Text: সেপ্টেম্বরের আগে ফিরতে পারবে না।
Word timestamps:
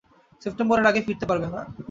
সেপ্টেম্বরের 0.41 0.89
আগে 0.89 1.01
ফিরতে 1.01 1.25
পারবে 1.29 1.47
না। 1.47 1.61